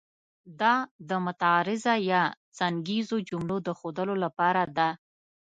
دا 0.61 0.75
د 1.09 1.11
معترضه 1.25 1.93
یا 2.11 2.21
څنګیزو 2.57 3.17
جملو 3.29 3.57
د 3.67 3.69
ښودلو 3.79 4.15
لپاره 4.23 4.63
ده. 4.77 4.89